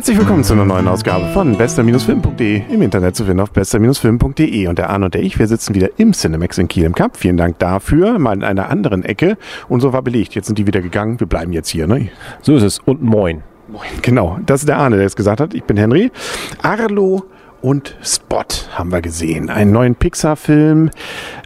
[0.00, 4.78] Herzlich willkommen zu einer neuen Ausgabe von bester-film.de im Internet zu finden auf bester-film.de und
[4.78, 7.18] der Arne und der ich, wir sitzen wieder im Cinemax in Kiel im Cup.
[7.18, 8.18] Vielen Dank dafür.
[8.18, 9.36] Mal in einer anderen Ecke.
[9.68, 10.34] Und so war belegt.
[10.34, 11.20] Jetzt sind die wieder gegangen.
[11.20, 12.08] Wir bleiben jetzt hier, ne?
[12.40, 12.78] So ist es.
[12.78, 13.42] Und moin.
[13.68, 13.90] Moin.
[14.00, 14.38] Genau.
[14.46, 15.52] Das ist der Arne, der es gesagt hat.
[15.52, 16.10] Ich bin Henry.
[16.62, 17.24] Arlo
[17.60, 19.50] und Spot haben wir gesehen.
[19.50, 20.88] Einen neuen Pixar-Film,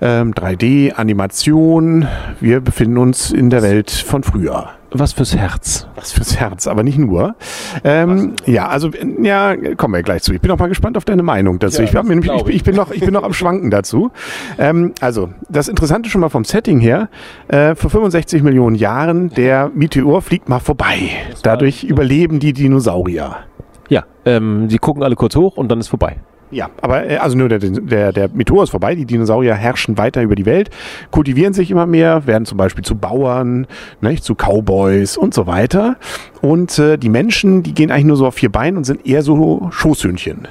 [0.01, 2.07] ähm, 3D-Animation.
[2.39, 4.71] Wir befinden uns in der Welt von früher.
[4.97, 5.89] Was fürs Herz.
[5.97, 7.35] Was fürs Herz, aber nicht nur.
[7.83, 10.33] Ähm, ja, also ja, kommen wir gleich zu.
[10.33, 11.83] Ich bin auch mal gespannt auf deine Meinung dazu.
[11.83, 14.13] Ja, ich, nämlich, ich, ich, bin noch, ich bin noch am Schwanken dazu.
[14.57, 17.09] Ähm, also das Interessante schon mal vom Setting her:
[17.49, 21.11] äh, Vor 65 Millionen Jahren der Meteor fliegt mal vorbei.
[21.43, 23.37] Dadurch überleben die Dinosaurier.
[23.89, 26.19] Ja, ähm, sie gucken alle kurz hoch und dann ist vorbei.
[26.51, 30.23] Ja, aber äh, also nur der, der, der Meteor ist vorbei, die Dinosaurier herrschen weiter
[30.23, 30.71] über die Welt,
[31.11, 33.67] kultivieren sich immer mehr, werden zum Beispiel zu Bauern,
[34.01, 35.97] ne, zu Cowboys und so weiter.
[36.41, 39.23] Und äh, die Menschen, die gehen eigentlich nur so auf vier Beinen und sind eher
[39.23, 40.47] so Schoßhündchen.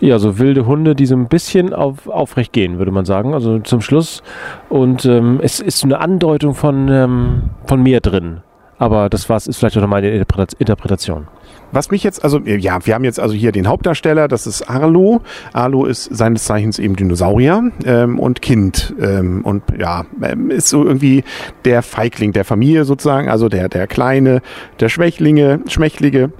[0.00, 3.34] Ja, so wilde Hunde, die so ein bisschen auf, aufrecht gehen, würde man sagen.
[3.34, 4.22] Also zum Schluss.
[4.68, 8.42] Und ähm, es ist eine Andeutung von, ähm, von mir drin.
[8.78, 11.26] Aber das war's, ist vielleicht auch meine Interpretation.
[11.72, 15.20] Was mich jetzt, also ja, wir haben jetzt also hier den Hauptdarsteller, das ist Arlo.
[15.52, 20.84] Arlo ist seines Zeichens eben Dinosaurier ähm, und Kind ähm, und ja, ähm, ist so
[20.84, 21.24] irgendwie
[21.64, 24.40] der Feigling der Familie sozusagen, also der der kleine,
[24.80, 26.32] der Schwächlinge, Schmächtige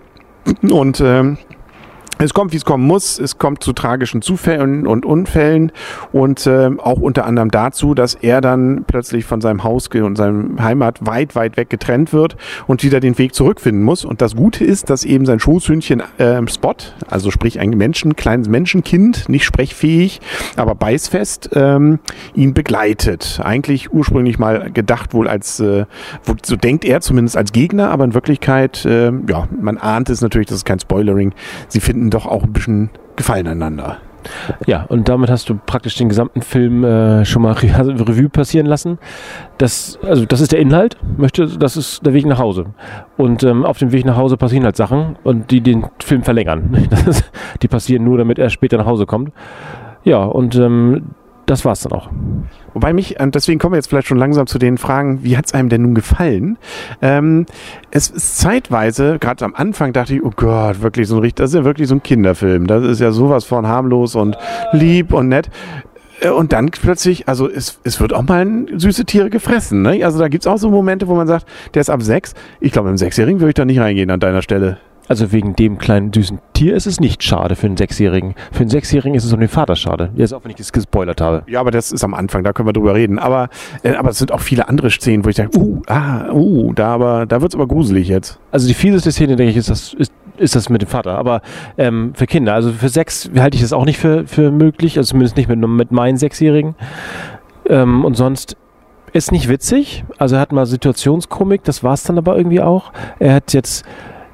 [0.62, 1.36] und ähm,
[2.26, 3.18] es kommt, wie es kommen muss.
[3.18, 5.72] Es kommt zu tragischen Zufällen und Unfällen
[6.12, 10.62] und äh, auch unter anderem dazu, dass er dann plötzlich von seinem Haus und seinem
[10.62, 14.04] Heimat weit, weit weg getrennt wird und wieder den Weg zurückfinden muss.
[14.04, 16.74] Und das Gute ist, dass eben sein Schoßhündchen äh, Spot,
[17.08, 20.20] also sprich ein Menschen, kleines Menschenkind, nicht sprechfähig,
[20.56, 22.00] aber beißfest, ähm,
[22.34, 23.40] ihn begleitet.
[23.42, 25.86] Eigentlich ursprünglich mal gedacht wohl als, äh,
[26.44, 30.48] so denkt er zumindest als Gegner, aber in Wirklichkeit, äh, ja, man ahnt es natürlich,
[30.48, 31.32] das ist kein Spoilering.
[31.68, 33.98] Sie finden doch auch ein bisschen Gefallen einander.
[34.66, 38.98] Ja, und damit hast du praktisch den gesamten Film äh, schon mal Revue passieren lassen.
[39.58, 42.66] Das, also das ist der Inhalt, möchte, das ist der Weg nach Hause.
[43.16, 46.74] Und ähm, auf dem Weg nach Hause passieren halt Sachen und die den Film verlängern.
[47.06, 47.30] Ist,
[47.62, 49.32] die passieren nur, damit er später nach Hause kommt.
[50.04, 51.14] Ja, und ähm,
[51.48, 52.10] das war's dann auch.
[52.74, 55.54] Wobei mich, deswegen kommen wir jetzt vielleicht schon langsam zu den Fragen, wie hat es
[55.54, 56.58] einem denn nun gefallen?
[57.00, 57.46] Ähm,
[57.90, 61.56] es ist zeitweise, gerade am Anfang dachte ich, oh Gott, wirklich so ein das ist
[61.56, 62.66] ja wirklich so ein Kinderfilm.
[62.66, 64.36] Das ist ja sowas von harmlos und
[64.72, 65.50] lieb und nett.
[66.20, 69.82] Äh, und dann plötzlich, also es, es wird auch mal süße Tiere gefressen.
[69.82, 70.04] Ne?
[70.04, 72.34] Also da gibt es auch so Momente, wo man sagt, der ist ab sechs.
[72.60, 74.78] Ich glaube, im Sechsjährigen würde ich da nicht reingehen an deiner Stelle.
[75.08, 78.34] Also wegen dem kleinen süßen Tier ist es nicht schade für einen Sechsjährigen.
[78.52, 80.10] Für einen Sechsjährigen ist es um den Vater schade.
[80.14, 81.42] Jetzt auch, wenn ich das gespoilert habe.
[81.46, 83.18] Ja, aber das ist am Anfang, da können wir drüber reden.
[83.18, 83.48] Aber,
[83.82, 86.88] äh, aber es sind auch viele andere Szenen, wo ich sage, uh, ah, uh, da,
[86.88, 88.38] aber, da wird es aber gruselig jetzt.
[88.52, 91.16] Also die fieseste Szene, denke ich, ist das, ist, ist das mit dem Vater.
[91.16, 91.40] Aber
[91.78, 95.10] ähm, für Kinder, also für sechs halte ich das auch nicht für, für möglich, also
[95.10, 96.74] zumindest nicht mit, mit meinen Sechsjährigen.
[97.66, 98.56] Ähm, und sonst
[99.12, 100.04] ist nicht witzig.
[100.18, 102.92] Also er hat mal Situationskomik, das war es dann aber irgendwie auch.
[103.18, 103.84] Er hat jetzt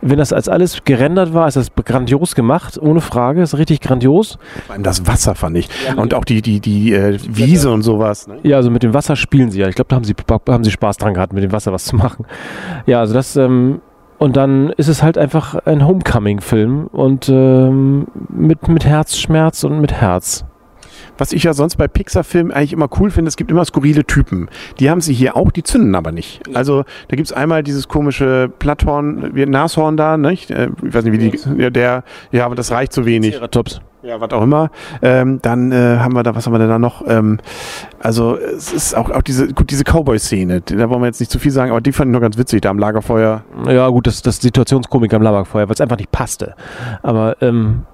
[0.04, 3.42] wenn das als alles gerendert war, ist das grandios gemacht, ohne Frage.
[3.42, 4.38] Ist richtig grandios.
[4.78, 5.68] Das Wasser fand ich.
[5.96, 8.28] Und auch die, die, die äh, Wiese und sowas.
[8.28, 8.38] Ne?
[8.42, 9.68] Ja, also mit dem Wasser spielen sie ja.
[9.68, 10.14] Ich glaube, da haben sie,
[10.48, 12.26] haben sie Spaß dran gehabt, mit dem Wasser was zu machen.
[12.86, 13.80] Ja, also das, ähm,
[14.18, 19.92] und dann ist es halt einfach ein Homecoming-Film und ähm, mit, mit Herzschmerz und mit
[19.92, 20.44] Herz
[21.18, 24.48] was ich ja sonst bei Pixar-Filmen eigentlich immer cool finde, es gibt immer skurrile Typen.
[24.78, 26.42] Die haben sie hier auch, die zünden aber nicht.
[26.54, 30.50] Also da gibt es einmal dieses komische Platthorn, wie Nashorn da, nicht?
[30.50, 33.32] Äh, ich weiß nicht, wie die, ja, der, ja, aber das reicht zu wenig.
[33.32, 33.80] Triceratops.
[34.04, 34.70] Ja, was auch immer.
[35.00, 37.02] Ähm, dann äh, haben wir da, was haben wir denn da noch?
[37.08, 37.38] Ähm,
[38.00, 41.38] also es ist auch, auch diese, gut, diese Cowboy-Szene, da wollen wir jetzt nicht zu
[41.38, 43.44] viel sagen, aber die fand ich nur ganz witzig, da am Lagerfeuer.
[43.66, 46.54] Ja, gut, das, das Situationskomik am Lagerfeuer, weil es einfach nicht passte.
[47.02, 47.86] Aber ähm,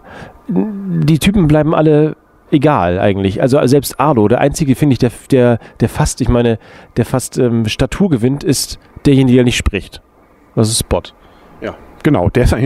[0.49, 2.17] die Typen bleiben alle
[2.51, 3.43] egal eigentlich.
[3.43, 6.59] Also selbst Arlo, der einzige, finde ich, der, der, der fast, ich meine,
[6.97, 10.03] der fast ähm, Statur gewinnt, ist derjenige, der nicht spricht.
[10.55, 11.03] Das ist Spot.
[12.03, 12.31] Genau.
[12.31, 12.57] Der ist,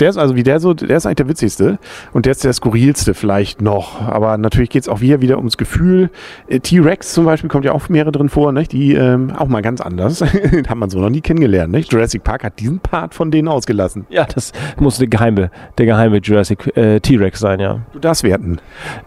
[0.00, 1.78] der ist also wie der so, der ist eigentlich der witzigste
[2.12, 4.00] und der ist der skurrilste vielleicht noch.
[4.00, 6.10] Aber natürlich geht es auch wieder, wieder ums Gefühl.
[6.48, 8.72] Äh, T-Rex zum Beispiel kommt ja auch mehrere drin vor, nicht?
[8.72, 10.22] die ähm, auch mal ganz anders.
[10.68, 11.72] Haben man so noch nie kennengelernt.
[11.72, 11.92] Nicht?
[11.92, 14.06] Jurassic Park hat diesen Part von denen ausgelassen.
[14.10, 17.80] Ja, das muss der geheime, der geheime Jurassic äh, T-Rex sein, ja.
[17.92, 18.58] Du darfst werten.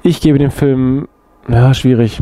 [0.01, 1.07] Ich gebe dem Film
[1.49, 2.21] ja, schwierig.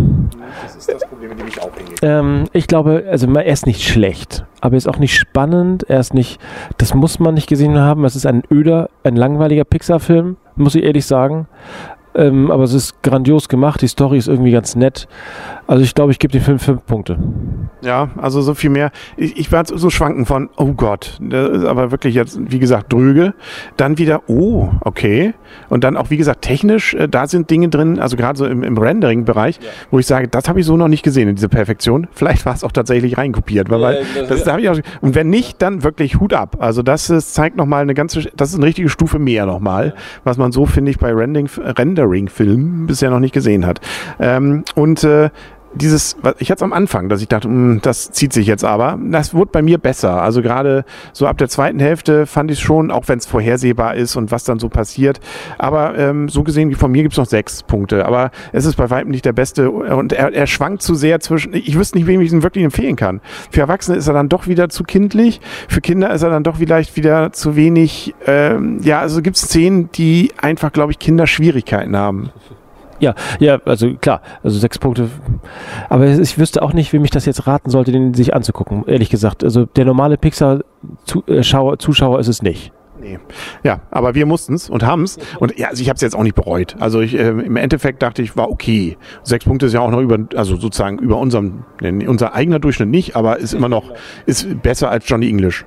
[0.63, 1.96] Das ist das Problem, mit dem ich auch hingehe.
[2.02, 5.84] Ähm, ich glaube, also er ist nicht schlecht, aber er ist auch nicht spannend.
[5.90, 6.40] Er ist nicht,
[6.78, 8.06] das muss man nicht gesehen haben.
[8.06, 11.48] Es ist ein öder, ein langweiliger Pixar-Film, muss ich ehrlich sagen.
[12.13, 13.81] Ähm, aber es ist grandios gemacht.
[13.81, 15.08] Die Story ist irgendwie ganz nett.
[15.71, 17.18] Also ich glaube, ich gebe dem Film fünf Punkte.
[17.81, 18.91] Ja, also so viel mehr.
[19.15, 22.91] Ich, ich war so schwanken von, oh Gott, das ist aber wirklich jetzt, wie gesagt,
[22.91, 23.33] dröge.
[23.77, 25.33] Dann wieder, oh, okay.
[25.69, 28.63] Und dann auch, wie gesagt, technisch, äh, da sind Dinge drin, also gerade so im,
[28.63, 29.69] im Rendering-Bereich, ja.
[29.91, 32.09] wo ich sage, das habe ich so noch nicht gesehen in diese Perfektion.
[32.12, 33.69] Vielleicht war es auch tatsächlich reinkopiert.
[33.69, 36.57] Weil, ja, das, das, das ich auch, und wenn nicht, dann wirklich Hut ab.
[36.59, 39.94] Also das ist, zeigt nochmal eine ganze, das ist eine richtige Stufe mehr nochmal, ja.
[40.25, 43.79] was man so, finde ich, bei Rendering-Filmen bisher noch nicht gesehen hat.
[44.19, 45.29] Ähm, und äh,
[45.73, 48.65] dieses, ich hatte es am Anfang, dass ich dachte, mh, hm, das zieht sich jetzt
[48.65, 49.00] aber.
[49.01, 50.21] Das wurde bei mir besser.
[50.21, 53.95] Also gerade so ab der zweiten Hälfte fand ich es schon, auch wenn es vorhersehbar
[53.95, 55.19] ist und was dann so passiert.
[55.57, 58.06] Aber ähm, so gesehen, von mir gibt es noch sechs Punkte.
[58.06, 61.53] Aber es ist bei weitem nicht der beste und er, er schwankt zu sehr zwischen.
[61.53, 63.21] Ich wüsste nicht, wem ich ihn wirklich empfehlen kann.
[63.50, 65.41] Für Erwachsene ist er dann doch wieder zu kindlich.
[65.67, 68.13] Für Kinder ist er dann doch vielleicht wieder zu wenig.
[68.25, 72.31] Ähm, ja, also gibt es Szenen, die einfach, glaube ich, Kinder Schwierigkeiten haben.
[73.01, 75.09] Ja, ja, also klar, also sechs Punkte.
[75.89, 79.09] Aber ich wüsste auch nicht, wem ich das jetzt raten sollte, den sich anzugucken, ehrlich
[79.09, 79.44] gesagt.
[79.44, 82.71] Also der normale Pixar-Zuschauer äh, ist es nicht.
[83.01, 83.18] Nee.
[83.63, 85.18] Ja, aber wir mussten es und haben es.
[85.39, 86.75] Und ja, also ich habe es jetzt auch nicht bereut.
[86.80, 88.98] Also ich, äh, im Endeffekt dachte ich, war okay.
[89.24, 93.15] Sechs Punkte ist ja auch noch über, also sozusagen über unserem, unser eigener Durchschnitt nicht,
[93.15, 93.92] aber ist immer noch,
[94.27, 95.65] ist besser als Johnny English.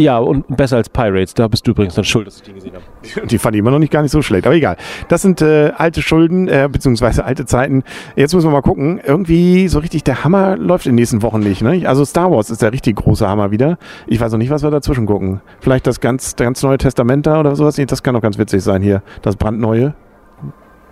[0.00, 1.34] Ja, und besser als Pirates.
[1.34, 3.26] Da bist du übrigens dann schuld, dass ich die gesehen habe.
[3.26, 4.76] Die fand ich immer noch nicht gar nicht so schlecht, aber egal.
[5.08, 7.82] Das sind äh, alte Schulden, äh, beziehungsweise alte Zeiten.
[8.16, 9.00] Jetzt müssen wir mal gucken.
[9.04, 11.62] Irgendwie so richtig der Hammer läuft in den nächsten Wochen nicht.
[11.62, 11.86] Ne?
[11.86, 13.78] Also Star Wars ist der richtig große Hammer wieder.
[14.06, 15.40] Ich weiß noch nicht, was wir dazwischen gucken.
[15.60, 17.76] Vielleicht das ganz, ganz neue Testament da oder sowas.
[17.76, 19.02] Das kann doch ganz witzig sein hier.
[19.22, 19.94] Das brandneue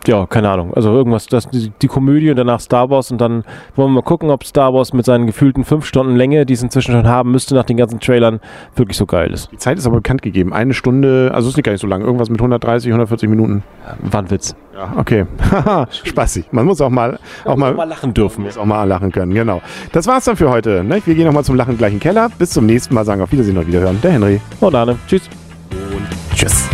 [0.06, 0.73] ja, keine Ahnung.
[0.75, 4.03] Also irgendwas, das, die, die, Komödie und danach Star Wars und dann wollen wir mal
[4.03, 7.31] gucken, ob Star Wars mit seinen gefühlten fünf Stunden Länge, die es inzwischen schon haben
[7.31, 8.41] müsste, nach den ganzen Trailern,
[8.77, 9.50] wirklich so geil ist.
[9.53, 10.53] Die Zeit ist aber bekannt gegeben.
[10.53, 12.03] Eine Stunde, also ist nicht gar nicht so lang.
[12.03, 13.62] Irgendwas mit 130, 140 Minuten.
[14.03, 14.55] War ein Witz.
[14.75, 15.27] Ja, okay.
[16.05, 16.53] Spaßig.
[16.53, 18.45] Man muss auch mal, auch mal, mal lachen dürfen.
[18.45, 19.61] Muss auch mal lachen können, genau.
[19.93, 20.85] Das war's dann für heute.
[20.85, 21.03] Ne?
[21.05, 22.29] Wir gehen nochmal zum Lachen gleich in den Keller.
[22.39, 23.05] Bis zum nächsten Mal.
[23.05, 23.99] Sagen auf Wiedersehen und Wiederhören.
[24.03, 24.41] Der Henry.
[24.61, 24.99] Und Arne.
[25.09, 25.23] Tschüss.
[25.71, 26.69] Und tschüss.